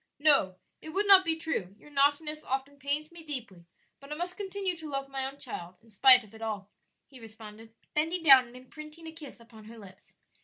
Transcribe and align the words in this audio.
"No, 0.17 0.55
it 0.81 0.89
would 0.89 1.05
not 1.05 1.23
be 1.23 1.37
true; 1.37 1.75
your 1.77 1.91
naughtiness 1.91 2.43
often 2.43 2.79
pains 2.79 3.11
me 3.11 3.21
deeply, 3.21 3.67
but 3.99 4.11
I 4.11 4.15
must 4.15 4.35
continue 4.35 4.75
to 4.77 4.89
love 4.89 5.09
my 5.09 5.27
own 5.27 5.37
child 5.37 5.75
in 5.83 5.91
spite 5.91 6.23
of 6.23 6.33
it 6.33 6.41
all," 6.41 6.71
he 7.05 7.19
responded, 7.19 7.75
bending 7.93 8.23
down 8.23 8.47
and 8.47 8.55
imprinting 8.55 9.05
a 9.05 9.11
kiss 9.11 9.39
upon 9.39 9.65
her 9.65 9.77
lips. 9.77 10.15